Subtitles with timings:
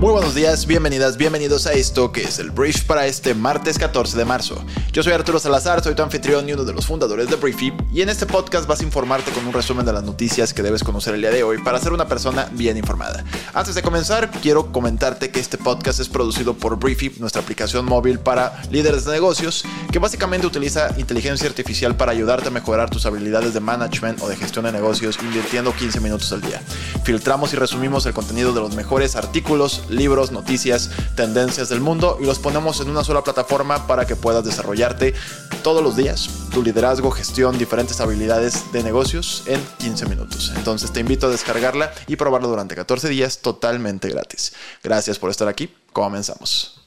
[0.00, 4.16] Muy buenos días, bienvenidas, bienvenidos a esto que es el Brief para este martes 14
[4.16, 4.64] de marzo.
[4.92, 8.02] Yo soy Arturo Salazar, soy tu anfitrión y uno de los fundadores de Briefy, y
[8.02, 11.14] en este podcast vas a informarte con un resumen de las noticias que debes conocer
[11.14, 13.24] el día de hoy para ser una persona bien informada.
[13.52, 18.20] Antes de comenzar, quiero comentarte que este podcast es producido por Briefy, nuestra aplicación móvil
[18.20, 23.52] para líderes de negocios, que básicamente utiliza inteligencia artificial para ayudarte a mejorar tus habilidades
[23.52, 26.62] de management o de gestión de negocios invirtiendo 15 minutos al día.
[27.02, 32.26] Filtramos y resumimos el contenido de los mejores artículos, libros, noticias, tendencias del mundo y
[32.26, 35.14] los ponemos en una sola plataforma para que puedas desarrollarte
[35.62, 40.52] todos los días tu liderazgo, gestión, diferentes habilidades de negocios en 15 minutos.
[40.56, 44.52] Entonces te invito a descargarla y probarlo durante 14 días totalmente gratis.
[44.82, 45.72] Gracias por estar aquí.
[45.92, 46.77] Comenzamos.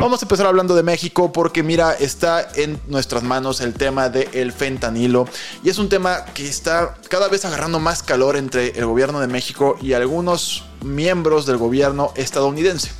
[0.00, 4.50] Vamos a empezar hablando de México porque mira, está en nuestras manos el tema del
[4.50, 5.26] fentanilo
[5.62, 9.26] y es un tema que está cada vez agarrando más calor entre el gobierno de
[9.26, 12.90] México y algunos miembros del gobierno estadounidense.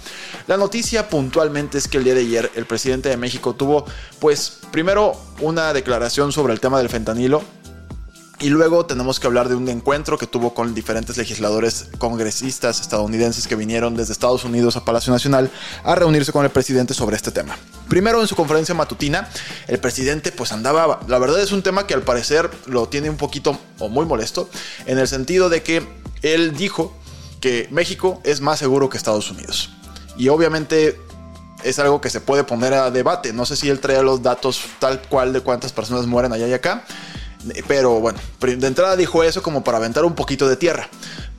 [0.47, 3.86] La noticia puntualmente es que el día de ayer el presidente de México tuvo
[4.19, 7.42] pues primero una declaración sobre el tema del fentanilo
[8.41, 13.46] y luego tenemos que hablar de un encuentro que tuvo con diferentes legisladores congresistas estadounidenses
[13.46, 15.50] que vinieron desde Estados Unidos a Palacio Nacional
[15.84, 17.58] a reunirse con el presidente sobre este tema.
[17.88, 19.28] Primero en su conferencia matutina,
[19.68, 23.18] el presidente pues andaba, la verdad es un tema que al parecer lo tiene un
[23.18, 24.48] poquito o muy molesto,
[24.86, 25.86] en el sentido de que
[26.22, 26.96] él dijo
[27.41, 29.70] que México es más seguro que Estados Unidos.
[30.16, 30.98] Y obviamente
[31.62, 33.33] es algo que se puede poner a debate.
[33.33, 36.52] No sé si él traía los datos tal cual de cuántas personas mueren allá y
[36.52, 36.84] acá.
[37.66, 40.88] Pero bueno, de entrada dijo eso como para aventar un poquito de tierra.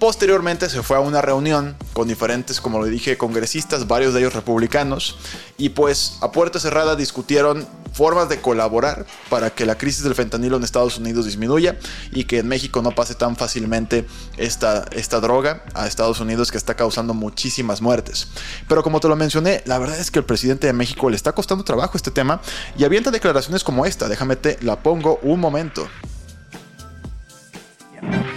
[0.02, 4.34] Posteriormente se fue a una reunión con diferentes, como lo dije, congresistas, varios de ellos
[4.34, 5.20] republicanos,
[5.60, 10.58] y pues a puerta cerrada discutieron formas de colaborar para que la crisis del fentanilo
[10.58, 11.78] en Estados Unidos disminuya
[12.12, 14.08] y que en México no pase tan fácilmente
[14.38, 18.28] esta, esta droga a Estados Unidos que está causando muchísimas muertes.
[18.68, 21.34] Pero como te lo mencioné, la verdad es que el presidente de México le está
[21.34, 22.42] costando trabajo este tema
[22.76, 24.10] y avienta declaraciones como esta.
[24.10, 25.88] Déjame te la pongo un momento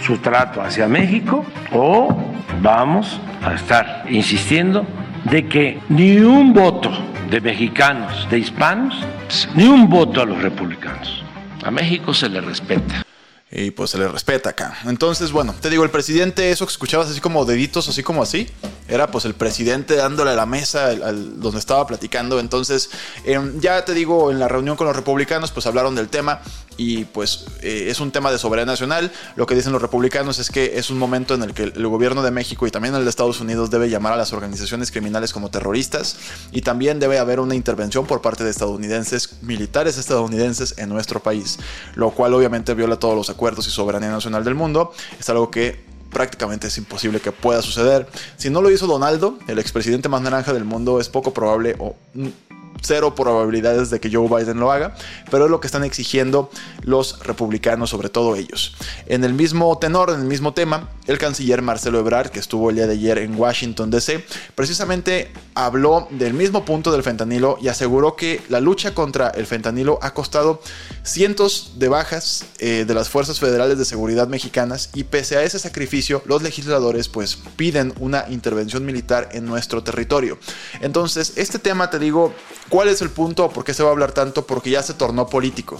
[0.05, 2.15] su trato hacia México o
[2.61, 4.85] vamos a estar insistiendo
[5.25, 6.91] de que ni un voto
[7.29, 8.95] de mexicanos, de hispanos,
[9.55, 11.23] ni un voto a los republicanos.
[11.63, 13.03] A México se le respeta.
[13.51, 14.77] Y pues se le respeta acá.
[14.85, 18.47] Entonces, bueno, te digo, el presidente, eso que escuchabas así como deditos, así como así,
[18.87, 22.39] era pues el presidente dándole la mesa al, donde estaba platicando.
[22.39, 22.89] Entonces,
[23.23, 26.41] em, ya te digo, en la reunión con los republicanos, pues hablaron del tema
[26.77, 29.11] y pues eh, es un tema de soberanía nacional.
[29.35, 32.21] Lo que dicen los republicanos es que es un momento en el que el gobierno
[32.21, 35.49] de México y también el de Estados Unidos debe llamar a las organizaciones criminales como
[35.49, 36.17] terroristas
[36.51, 41.59] y también debe haber una intervención por parte de estadounidenses, militares estadounidenses en nuestro país,
[41.95, 44.91] lo cual obviamente viola todos los acuerdos y soberanía nacional del mundo.
[45.19, 48.07] Es algo que prácticamente es imposible que pueda suceder.
[48.37, 51.95] Si no lo hizo Donaldo, el expresidente más naranja del mundo, es poco probable o
[52.81, 54.95] cero probabilidades de que Joe Biden lo haga,
[55.31, 56.49] pero es lo que están exigiendo
[56.83, 58.75] los republicanos, sobre todo ellos.
[59.07, 62.77] En el mismo tenor, en el mismo tema, el canciller Marcelo Ebrard, que estuvo el
[62.77, 64.25] día de ayer en Washington, D.C.,
[64.55, 69.99] precisamente habló del mismo punto del fentanilo y aseguró que la lucha contra el fentanilo
[70.01, 70.61] ha costado
[71.03, 75.59] cientos de bajas eh, de las fuerzas federales de seguridad mexicanas y pese a ese
[75.59, 80.37] sacrificio, los legisladores pues piden una intervención militar en nuestro territorio.
[80.81, 82.33] Entonces, este tema, te digo,
[82.69, 83.49] ¿Cuál es el punto?
[83.49, 84.47] ¿Por qué se va a hablar tanto?
[84.47, 85.79] Porque ya se tornó político.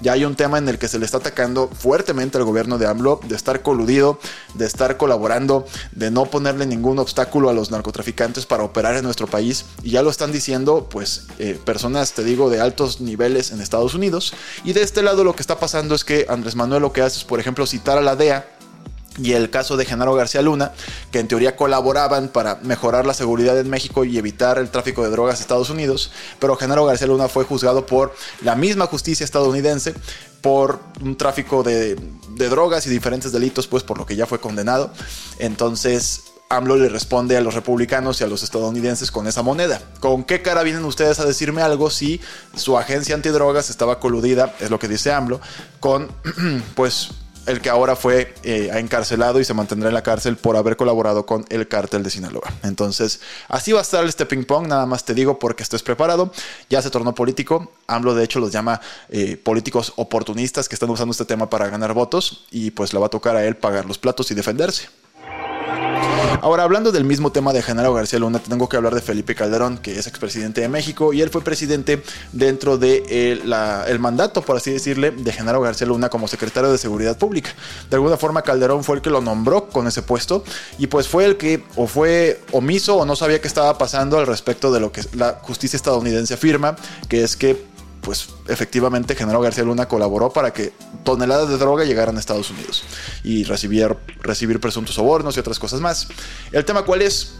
[0.00, 2.86] Ya hay un tema en el que se le está atacando fuertemente al gobierno de
[2.86, 4.18] AMLO de estar coludido,
[4.54, 9.26] de estar colaborando, de no ponerle ningún obstáculo a los narcotraficantes para operar en nuestro
[9.26, 9.66] país.
[9.82, 13.94] Y ya lo están diciendo, pues, eh, personas, te digo, de altos niveles en Estados
[13.94, 14.32] Unidos.
[14.64, 17.18] Y de este lado lo que está pasando es que Andrés Manuel lo que hace
[17.18, 18.46] es, por ejemplo, citar a la DEA
[19.18, 20.72] y el caso de Genaro García Luna,
[21.10, 25.10] que en teoría colaboraban para mejorar la seguridad en México y evitar el tráfico de
[25.10, 29.94] drogas a Estados Unidos, pero Genaro García Luna fue juzgado por la misma justicia estadounidense
[30.40, 31.96] por un tráfico de,
[32.28, 34.90] drogas y diferentes delitos, pues por lo que ya fue condenado.
[35.38, 39.80] Entonces, AMLO le responde a los republicanos y a los estadounidenses con esa moneda.
[40.00, 42.20] ¿Con qué cara vienen ustedes a decirme algo si
[42.56, 45.40] su agencia antidrogas estaba coludida, es lo que dice AMLO,
[45.78, 46.10] con
[46.74, 47.10] pues
[47.46, 51.26] el que ahora fue eh, encarcelado y se mantendrá en la cárcel por haber colaborado
[51.26, 52.52] con el cártel de Sinaloa.
[52.62, 56.32] Entonces, así va a estar este ping pong, nada más te digo porque estés preparado.
[56.70, 57.72] Ya se tornó político.
[57.86, 61.92] AMLO, de hecho, los llama eh, políticos oportunistas que están usando este tema para ganar
[61.94, 65.01] votos y pues le va a tocar a él pagar los platos y defenderse.
[66.40, 69.78] Ahora, hablando del mismo tema de Genaro García Luna, tengo que hablar de Felipe Calderón,
[69.78, 72.02] que es expresidente de México, y él fue presidente
[72.32, 73.32] dentro del de
[73.88, 77.50] el mandato, por así decirle, de Genaro García Luna como secretario de Seguridad Pública.
[77.90, 80.44] De alguna forma, Calderón fue el que lo nombró con ese puesto,
[80.78, 84.26] y pues fue el que o fue omiso o no sabía qué estaba pasando al
[84.26, 86.76] respecto de lo que la justicia estadounidense afirma,
[87.08, 87.71] que es que
[88.02, 90.72] pues efectivamente Genaro García Luna colaboró para que
[91.04, 92.82] toneladas de droga llegaran a Estados Unidos
[93.22, 96.08] y recibir, recibir presuntos sobornos y otras cosas más.
[96.50, 97.34] El tema cuál es,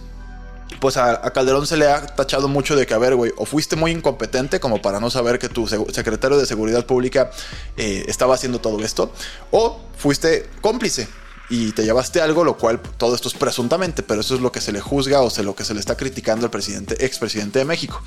[0.81, 3.75] pues a, Calderón se le ha tachado mucho de que, a ver, güey, o fuiste
[3.75, 7.31] muy incompetente como para no saber que tu secretario de Seguridad Pública
[7.77, 9.13] eh, estaba haciendo todo esto,
[9.51, 11.09] o fuiste cómplice
[11.53, 14.63] y te llevaste algo, lo cual todo esto es presuntamente, pero eso es lo que
[14.63, 17.67] se le juzga o se, lo que se le está criticando al presidente, expresidente de
[17.67, 18.01] México.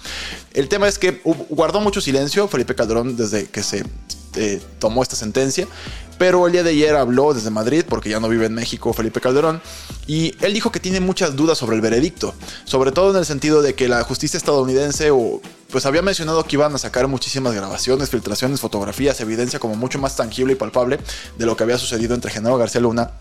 [0.51, 3.85] El tema es que guardó mucho silencio Felipe Calderón desde que se
[4.33, 5.67] eh, tomó esta sentencia,
[6.17, 9.21] pero el día de ayer habló desde Madrid, porque ya no vive en México Felipe
[9.21, 9.61] Calderón,
[10.07, 12.33] y él dijo que tiene muchas dudas sobre el veredicto,
[12.63, 15.39] sobre todo en el sentido de que la justicia estadounidense o
[15.69, 20.15] pues había mencionado que iban a sacar muchísimas grabaciones, filtraciones, fotografías, evidencia como mucho más
[20.15, 20.99] tangible y palpable
[21.37, 23.11] de lo que había sucedido entre Genaro García Luna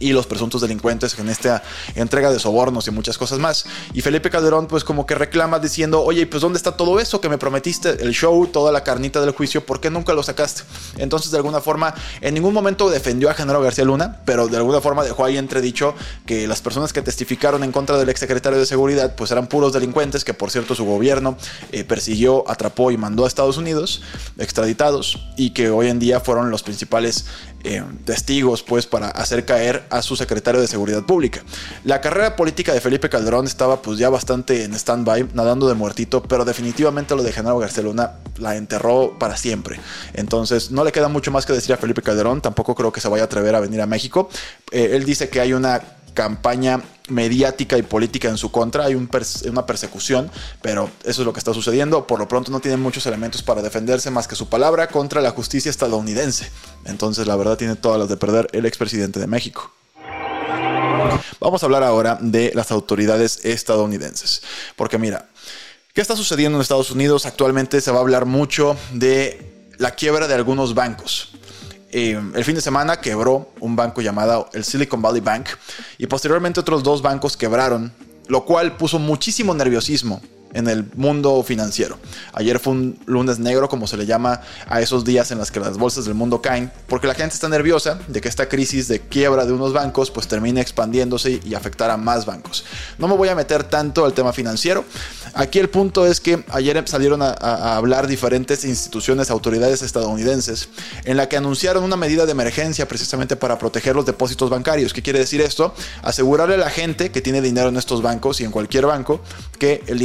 [0.00, 1.62] y los presuntos delincuentes en esta
[1.94, 3.66] entrega de sobornos y muchas cosas más.
[3.94, 7.28] Y Felipe Calderón pues como que reclama diciendo, oye, pues ¿dónde está todo eso que
[7.28, 8.02] me prometiste?
[8.02, 10.62] El show, toda la carnita del juicio, ¿por qué nunca lo sacaste?
[10.96, 14.80] Entonces de alguna forma, en ningún momento defendió a Genaro García Luna, pero de alguna
[14.80, 15.94] forma dejó ahí entredicho
[16.26, 20.24] que las personas que testificaron en contra del exsecretario de Seguridad pues eran puros delincuentes
[20.24, 21.36] que por cierto su gobierno
[21.72, 24.02] eh, persiguió, atrapó y mandó a Estados Unidos,
[24.38, 27.26] extraditados, y que hoy en día fueron los principales
[27.64, 31.42] eh, testigos pues para hacer caer a su secretario de Seguridad Pública.
[31.84, 36.22] La carrera política de Felipe Calderón estaba pues ya bastante en stand-by, nadando de muertito,
[36.22, 37.82] pero definitivamente lo de Genaro García
[38.38, 39.80] la enterró para siempre.
[40.14, 43.08] Entonces no le queda mucho más que decir a Felipe Calderón, tampoco creo que se
[43.08, 44.28] vaya a atrever a venir a México.
[44.70, 45.82] Eh, él dice que hay una
[46.20, 50.30] campaña mediática y política en su contra, hay una persecución,
[50.60, 52.06] pero eso es lo que está sucediendo.
[52.06, 55.30] Por lo pronto no tiene muchos elementos para defenderse más que su palabra contra la
[55.30, 56.50] justicia estadounidense.
[56.84, 59.72] Entonces la verdad tiene todas las de perder el expresidente de México.
[61.40, 64.42] Vamos a hablar ahora de las autoridades estadounidenses.
[64.76, 65.26] Porque mira,
[65.94, 67.24] ¿qué está sucediendo en Estados Unidos?
[67.24, 71.30] Actualmente se va a hablar mucho de la quiebra de algunos bancos.
[71.92, 75.48] El fin de semana quebró un banco llamado el Silicon Valley Bank
[75.98, 77.92] y posteriormente otros dos bancos quebraron,
[78.28, 80.20] lo cual puso muchísimo nerviosismo
[80.52, 81.98] en el mundo financiero.
[82.32, 85.60] Ayer fue un lunes negro, como se le llama a esos días en los que
[85.60, 89.00] las bolsas del mundo caen, porque la gente está nerviosa de que esta crisis de
[89.00, 92.64] quiebra de unos bancos pues termine expandiéndose y afectar a más bancos.
[92.98, 94.84] No me voy a meter tanto al tema financiero.
[95.34, 97.30] Aquí el punto es que ayer salieron a,
[97.76, 100.68] hablar diferentes instituciones, autoridades estadounidenses,
[101.04, 104.92] en la que anunciaron una medida de emergencia precisamente para proteger los depósitos bancarios.
[104.92, 105.74] ¿Qué quiere decir esto?
[106.02, 109.20] Asegurarle a la gente que tiene dinero en estos bancos y en cualquier banco
[109.58, 109.98] que el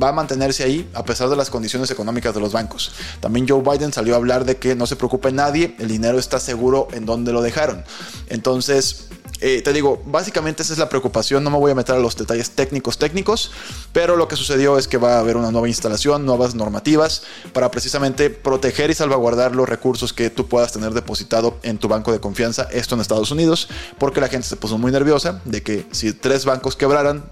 [0.00, 2.92] va a mantenerse ahí a pesar de las condiciones económicas de los bancos.
[3.20, 6.40] También Joe Biden salió a hablar de que no se preocupe nadie, el dinero está
[6.40, 7.84] seguro en donde lo dejaron.
[8.28, 9.08] Entonces,
[9.40, 12.16] eh, te digo, básicamente esa es la preocupación, no me voy a meter a los
[12.16, 13.50] detalles técnicos técnicos,
[13.92, 17.70] pero lo que sucedió es que va a haber una nueva instalación, nuevas normativas para
[17.70, 22.20] precisamente proteger y salvaguardar los recursos que tú puedas tener depositado en tu banco de
[22.20, 26.12] confianza, esto en Estados Unidos, porque la gente se puso muy nerviosa de que si
[26.12, 27.24] tres bancos quebraran,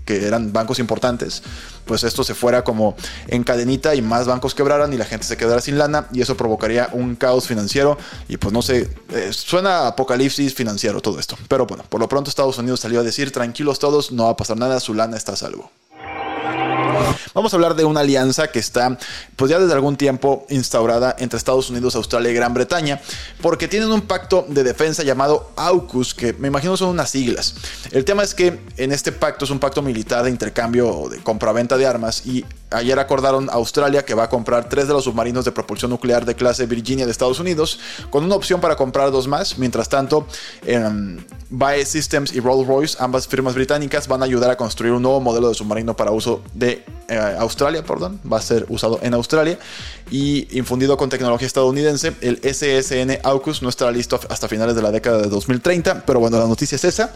[0.00, 1.42] que eran bancos importantes,
[1.84, 2.96] pues esto se fuera como
[3.28, 6.36] en cadenita y más bancos quebraran y la gente se quedara sin lana y eso
[6.36, 7.98] provocaría un caos financiero
[8.28, 11.36] y pues no sé, eh, suena apocalipsis financiero todo esto.
[11.48, 14.36] Pero bueno, por lo pronto Estados Unidos salió a decir tranquilos todos, no va a
[14.36, 15.70] pasar nada, su lana está a salvo.
[17.34, 18.96] Vamos a hablar de una alianza que está,
[19.34, 23.00] pues ya desde algún tiempo instaurada entre Estados Unidos, Australia y Gran Bretaña,
[23.42, 27.56] porque tienen un pacto de defensa llamado AUKUS, que me imagino son unas siglas.
[27.90, 31.18] El tema es que en este pacto es un pacto militar de intercambio o de
[31.18, 35.44] compraventa de armas y ayer acordaron Australia que va a comprar tres de los submarinos
[35.44, 37.78] de propulsión nuclear de clase Virginia de Estados Unidos,
[38.10, 39.58] con una opción para comprar dos más.
[39.58, 40.26] Mientras tanto,
[40.66, 40.82] eh,
[41.50, 45.48] BAE Systems y Rolls-Royce, ambas firmas británicas, van a ayudar a construir un nuevo modelo
[45.48, 49.58] de submarino para uso de eh, Australia, perdón, va a ser usado en Australia
[50.10, 52.14] y infundido con tecnología estadounidense.
[52.20, 56.38] El SSN AUKUS no estará listo hasta finales de la década de 2030, pero bueno,
[56.38, 57.12] la noticia es esa.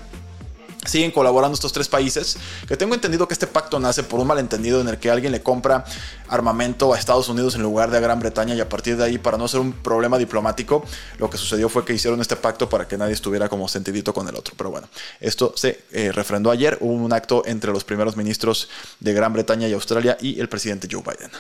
[0.89, 4.81] Siguen colaborando estos tres países, que tengo entendido que este pacto nace por un malentendido
[4.81, 5.85] en el que alguien le compra
[6.29, 9.19] armamento a Estados Unidos en lugar de a Gran Bretaña y a partir de ahí,
[9.19, 10.85] para no ser un problema diplomático,
[11.19, 14.29] lo que sucedió fue que hicieron este pacto para que nadie estuviera como sentidito con
[14.29, 14.55] el otro.
[14.57, 14.89] Pero bueno,
[15.21, 18.69] esto se eh, refrendó ayer, hubo un acto entre los primeros ministros
[19.01, 21.31] de Gran Bretaña y Australia y el presidente Joe Biden.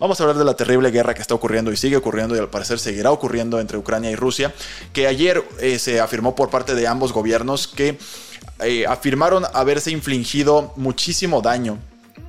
[0.00, 2.50] Vamos a hablar de la terrible guerra que está ocurriendo y sigue ocurriendo y al
[2.50, 4.52] parecer seguirá ocurriendo entre Ucrania y Rusia,
[4.92, 7.98] que ayer eh, se afirmó por parte de ambos gobiernos que
[8.60, 11.78] eh, afirmaron haberse infligido muchísimo daño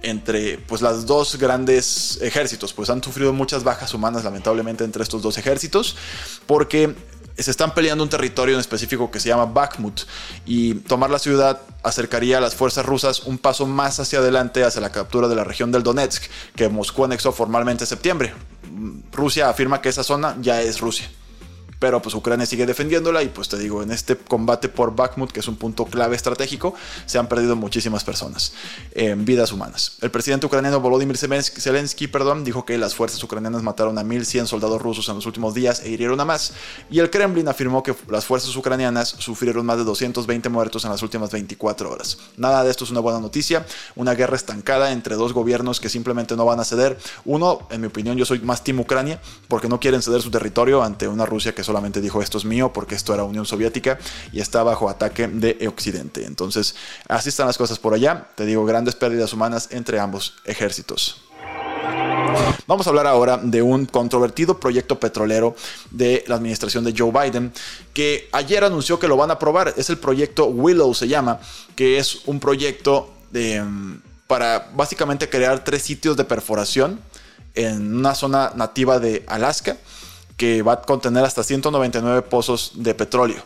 [0.02, 5.22] entre pues las dos grandes ejércitos, pues han sufrido muchas bajas humanas lamentablemente entre estos
[5.22, 5.96] dos ejércitos,
[6.46, 6.96] porque
[7.44, 10.02] se están peleando un territorio en específico que se llama Bakhmut
[10.46, 14.82] y tomar la ciudad acercaría a las fuerzas rusas un paso más hacia adelante hacia
[14.82, 16.24] la captura de la región del Donetsk
[16.56, 18.34] que Moscú anexó formalmente en septiembre.
[19.12, 21.10] Rusia afirma que esa zona ya es Rusia
[21.86, 25.42] pero pues Ucrania sigue defendiéndola y pues te digo, en este combate por Bakhmut, que
[25.42, 26.74] es un punto clave estratégico,
[27.06, 28.54] se han perdido muchísimas personas,
[28.96, 29.98] en vidas humanas.
[30.02, 34.82] El presidente ucraniano Volodymyr Zelensky perdón, dijo que las fuerzas ucranianas mataron a 1.100 soldados
[34.82, 36.54] rusos en los últimos días e hirieron a más,
[36.90, 41.04] y el Kremlin afirmó que las fuerzas ucranianas sufrieron más de 220 muertos en las
[41.04, 42.18] últimas 24 horas.
[42.36, 43.64] Nada de esto es una buena noticia,
[43.96, 46.98] una guerra estancada entre dos gobiernos que simplemente no van a ceder.
[47.26, 50.82] Uno, en mi opinión, yo soy más Team Ucrania, porque no quieren ceder su territorio
[50.82, 53.98] ante una Rusia que solo dijo esto es mío porque esto era Unión Soviética
[54.32, 56.26] y está bajo ataque de Occidente.
[56.26, 56.76] Entonces,
[57.08, 58.28] así están las cosas por allá.
[58.36, 61.22] Te digo, grandes pérdidas humanas entre ambos ejércitos.
[62.68, 65.56] Vamos a hablar ahora de un controvertido proyecto petrolero
[65.92, 67.54] de la administración de Joe Biden,
[67.94, 69.74] que ayer anunció que lo van a aprobar.
[69.78, 71.40] Es el proyecto Willow, se llama,
[71.76, 73.64] que es un proyecto de,
[74.28, 77.00] para básicamente crear tres sitios de perforación
[77.54, 79.78] en una zona nativa de Alaska
[80.38, 83.44] que va a contener hasta 199 pozos de petróleo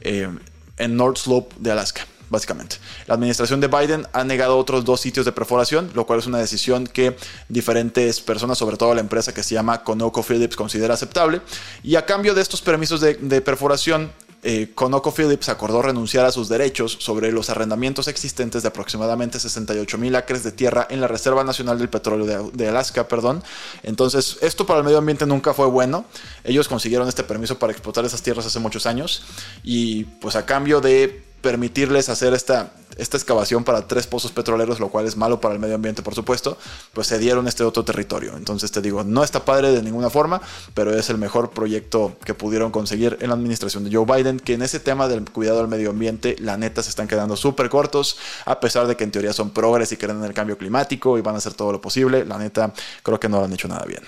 [0.00, 0.28] eh,
[0.76, 2.76] en North Slope de Alaska, básicamente.
[3.06, 6.38] La administración de Biden ha negado otros dos sitios de perforación, lo cual es una
[6.38, 7.16] decisión que
[7.48, 11.40] diferentes personas, sobre todo la empresa que se llama ConocoPhillips, considera aceptable.
[11.82, 16.48] Y a cambio de estos permisos de, de perforación, eh, ConocoPhillips acordó renunciar a sus
[16.48, 21.42] derechos sobre los arrendamientos existentes de aproximadamente 68 mil acres de tierra en la Reserva
[21.42, 23.08] Nacional del Petróleo de, Alaska.
[23.08, 23.42] Perdón.
[23.82, 26.04] Entonces, esto para el medio ambiente nunca fue bueno.
[26.44, 29.22] Ellos consiguieron este permiso para explotar esas tierras hace muchos años
[29.64, 34.88] y pues a cambio de permitirles hacer esta, esta excavación para tres pozos petroleros, lo
[34.88, 36.58] cual es malo para el medio ambiente, por supuesto,
[36.92, 38.36] pues se dieron este otro territorio.
[38.36, 40.40] Entonces te digo, no está padre de ninguna forma,
[40.74, 44.54] pero es el mejor proyecto que pudieron conseguir en la administración de Joe Biden, que
[44.54, 48.18] en ese tema del cuidado del medio ambiente, la neta se están quedando súper cortos,
[48.44, 51.20] a pesar de que en teoría son progres y creen en el cambio climático y
[51.20, 53.84] van a hacer todo lo posible, la neta creo que no lo han hecho nada
[53.86, 54.02] bien.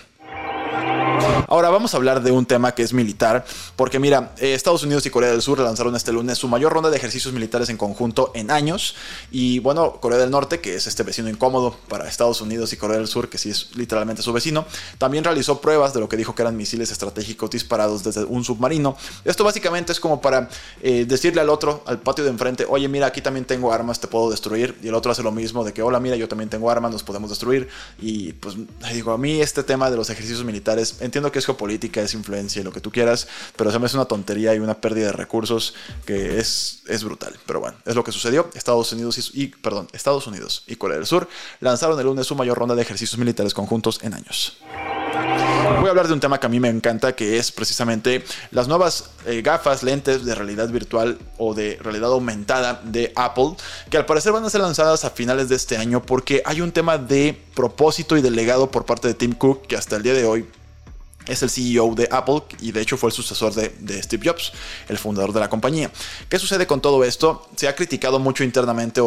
[1.48, 3.44] Ahora vamos a hablar de un tema que es militar,
[3.76, 6.90] porque mira, eh, Estados Unidos y Corea del Sur lanzaron este lunes su mayor ronda
[6.90, 8.94] de ejercicios militares en conjunto en años.
[9.30, 12.98] Y bueno, Corea del Norte, que es este vecino incómodo para Estados Unidos y Corea
[12.98, 14.66] del Sur, que sí es literalmente su vecino,
[14.98, 18.96] también realizó pruebas de lo que dijo que eran misiles estratégicos disparados desde un submarino.
[19.24, 20.48] Esto básicamente es como para
[20.82, 24.06] eh, decirle al otro, al patio de enfrente, oye, mira, aquí también tengo armas, te
[24.06, 24.78] puedo destruir.
[24.82, 27.02] Y el otro hace lo mismo, de que, hola, mira, yo también tengo armas, nos
[27.02, 27.68] podemos destruir.
[28.00, 28.56] Y pues
[28.92, 32.60] digo, a mí este tema de los ejercicios militares, entiendo que es geopolítica, es influencia
[32.60, 33.26] y lo que tú quieras,
[33.56, 35.74] pero se me hace una tontería y una pérdida de recursos
[36.06, 37.36] que es, es brutal.
[37.46, 38.48] Pero bueno, es lo que sucedió.
[38.54, 42.56] Estados Unidos y, perdón, Estados Unidos y Corea del Sur lanzaron el lunes su mayor
[42.56, 44.56] ronda de ejercicios militares conjuntos en años.
[45.78, 48.68] Voy a hablar de un tema que a mí me encanta, que es precisamente las
[48.68, 53.56] nuevas eh, gafas, lentes de realidad virtual o de realidad aumentada de Apple,
[53.88, 56.72] que al parecer van a ser lanzadas a finales de este año porque hay un
[56.72, 60.14] tema de propósito y de legado por parte de Tim Cook que hasta el día
[60.14, 60.46] de hoy
[61.30, 64.52] es el CEO de Apple y de hecho fue el sucesor de, Steve Jobs,
[64.88, 65.90] el fundador de la compañía.
[66.28, 67.48] ¿Qué sucede con todo esto?
[67.56, 69.00] Se ha criticado mucho internamente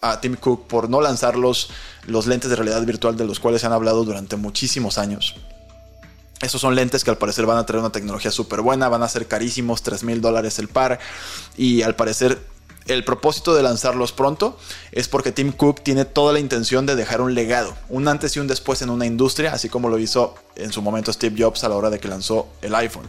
[0.00, 1.70] a Tim Cook por no lanzar los,
[2.06, 5.36] los lentes de realidad virtual de los cuales se han hablado durante muchísimos años.
[6.42, 9.08] Esos son lentes que al parecer van a traer una tecnología súper buena, van a
[9.08, 10.98] ser carísimos, 3 mil dólares el par
[11.56, 12.38] y al parecer
[12.86, 14.58] el propósito de lanzarlos pronto
[14.92, 18.40] es porque Tim Cook tiene toda la intención de dejar un legado, un antes y
[18.40, 21.68] un después en una industria, así como lo hizo en su momento Steve Jobs a
[21.68, 23.06] la hora de que lanzó el iPhone.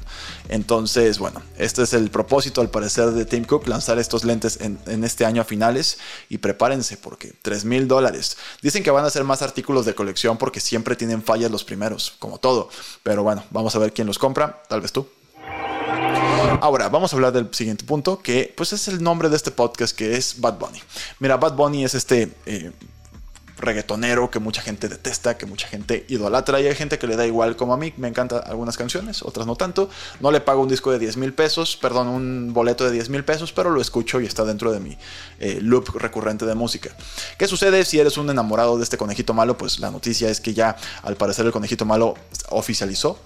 [0.49, 5.03] Entonces, bueno, este es el propósito al parecer de Tim Cook, lanzar estos lentes en,
[5.03, 5.97] este año a finales
[6.29, 8.37] y prepárense porque 3 mil dólares.
[8.61, 12.15] Dicen que van a ser más artículos de colección porque siempre tienen fallas los primeros,
[12.19, 12.69] como todo.
[13.03, 15.07] Pero bueno, vamos a ver quién los compra, tal vez tú.
[16.61, 19.95] Ahora, vamos a hablar del siguiente punto, que pues es el nombre de este podcast,
[19.95, 20.81] que es Bad Bunny.
[21.19, 22.33] Mira, Bad Bunny es este...
[22.45, 22.71] Eh,
[23.59, 27.25] reggaetonero que mucha gente detesta, que mucha gente idolatra y hay gente que le da
[27.25, 29.89] igual como a mí, me encantan algunas canciones, otras no tanto.
[30.19, 33.23] No le pago un disco de 10 mil pesos, perdón, un boleto de 10 mil
[33.23, 34.97] pesos, pero lo escucho y está dentro de mi
[35.39, 36.95] eh, loop recurrente de música.
[37.37, 39.57] ¿Qué sucede si eres un enamorado de este conejito malo?
[39.57, 42.13] Pues la noticia es que ya al parecer el conejito malo
[42.49, 43.19] oficializó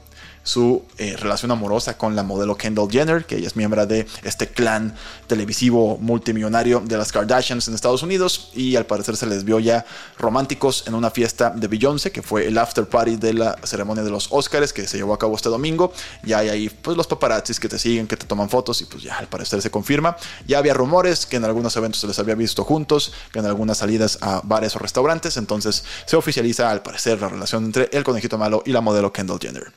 [0.44, 4.48] su eh, relación amorosa con la modelo Kendall Jenner, que ella es miembro de este
[4.48, 4.96] clan
[5.28, 9.86] televisivo multimillonario de las Kardashians en Estados Unidos y al parecer se les vio ya
[10.18, 14.10] románticos en una fiesta de Beyoncé, que fue el after party de la ceremonia de
[14.10, 15.94] los Oscars que se llevó a cabo este domingo.
[16.24, 19.04] Ya hay ahí pues los paparazzis que te siguen, que te toman fotos y pues
[19.04, 20.18] ya al parecer se confirma.
[20.48, 23.78] Ya había rumores que en algunos eventos se les había visto juntos, que en algunas
[23.78, 28.38] salidas a bares o restaurantes, entonces se oficializa al parecer la relación entre el conejito
[28.38, 29.72] malo y la modelo Kendall Jenner.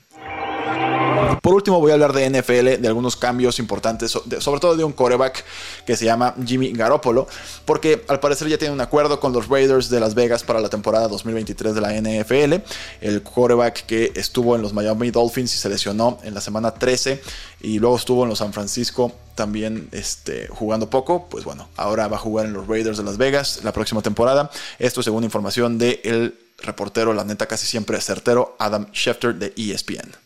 [1.45, 4.93] Por último, voy a hablar de NFL, de algunos cambios importantes, sobre todo de un
[4.93, 5.45] coreback
[5.87, 7.27] que se llama Jimmy Garoppolo,
[7.65, 10.71] porque al parecer ya tiene un acuerdo con los Raiders de Las Vegas para la
[10.71, 12.63] temporada 2023 de la NFL.
[13.01, 17.21] El coreback que estuvo en los Miami Dolphins y se lesionó en la semana 13
[17.61, 22.17] y luego estuvo en los San Francisco también este, jugando poco, pues bueno, ahora va
[22.17, 24.51] a jugar en los Raiders de Las Vegas la próxima temporada.
[24.79, 30.24] Esto según información del reportero, la neta casi siempre certero, Adam Schefter de ESPN.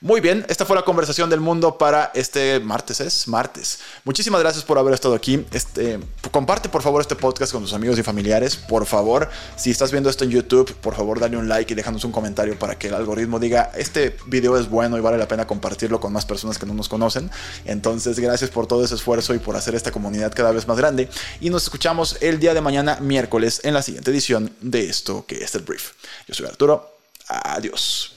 [0.00, 3.80] Muy bien, esta fue la conversación del mundo para este martes, es martes.
[4.04, 5.44] Muchísimas gracias por haber estado aquí.
[5.52, 5.98] Este,
[6.30, 8.56] comparte por favor este podcast con tus amigos y familiares.
[8.56, 12.04] Por favor, si estás viendo esto en YouTube, por favor dale un like y déjanos
[12.04, 15.46] un comentario para que el algoritmo diga, este video es bueno y vale la pena
[15.46, 17.30] compartirlo con más personas que no nos conocen.
[17.64, 21.08] Entonces, gracias por todo ese esfuerzo y por hacer esta comunidad cada vez más grande.
[21.40, 25.42] Y nos escuchamos el día de mañana, miércoles, en la siguiente edición de esto que
[25.42, 25.92] es el brief.
[26.26, 26.96] Yo soy Arturo.
[27.28, 28.12] Adiós.